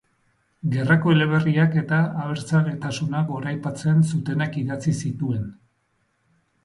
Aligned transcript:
Gerrako 0.75 1.11
eleberriak 1.15 1.77
eta 1.81 1.99
abertzaletasuna 2.23 3.21
goraipatzen 3.29 4.03
zutenak 4.15 4.59
idatzi 4.63 4.99
zituen. 5.07 5.47